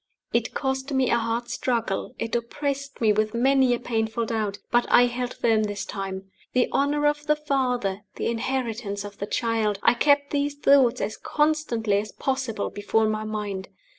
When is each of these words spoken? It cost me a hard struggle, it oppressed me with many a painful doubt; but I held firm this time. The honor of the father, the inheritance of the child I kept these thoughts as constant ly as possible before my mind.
It 0.33 0.55
cost 0.55 0.91
me 0.91 1.11
a 1.11 1.17
hard 1.19 1.47
struggle, 1.47 2.15
it 2.17 2.35
oppressed 2.35 2.99
me 3.01 3.13
with 3.13 3.35
many 3.35 3.75
a 3.75 3.79
painful 3.79 4.25
doubt; 4.25 4.57
but 4.71 4.87
I 4.89 5.05
held 5.05 5.31
firm 5.35 5.61
this 5.65 5.85
time. 5.85 6.23
The 6.53 6.67
honor 6.71 7.05
of 7.05 7.27
the 7.27 7.35
father, 7.35 8.01
the 8.15 8.25
inheritance 8.25 9.03
of 9.03 9.19
the 9.19 9.27
child 9.27 9.77
I 9.83 9.93
kept 9.93 10.31
these 10.31 10.55
thoughts 10.55 11.01
as 11.01 11.17
constant 11.17 11.85
ly 11.85 11.97
as 11.97 12.11
possible 12.11 12.71
before 12.71 13.07
my 13.07 13.25
mind. 13.25 13.69